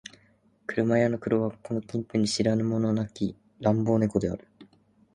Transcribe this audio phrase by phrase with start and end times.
[0.65, 4.47] 車屋の黒はこの近辺で知らぬ者なき乱暴猫である